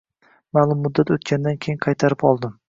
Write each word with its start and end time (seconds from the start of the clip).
Ma’lum 0.57 0.79
muddat 0.85 1.11
o’tgandan 1.17 1.61
keyin 1.67 1.79
qaytarib 1.89 2.27
oldim. 2.33 2.59